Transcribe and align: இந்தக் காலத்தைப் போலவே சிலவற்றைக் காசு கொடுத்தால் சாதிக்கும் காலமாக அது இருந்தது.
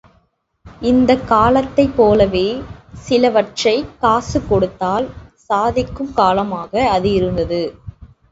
இந்தக் 0.81 1.27
காலத்தைப் 1.27 1.93
போலவே 1.95 2.45
சிலவற்றைக் 3.03 3.91
காசு 3.99 4.47
கொடுத்தால் 4.47 5.07
சாதிக்கும் 5.49 6.13
காலமாக 6.13 6.89
அது 6.89 7.13
இருந்தது. 7.13 7.61